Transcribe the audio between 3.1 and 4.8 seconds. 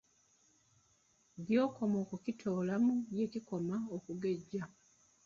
gye kikoma okugejja.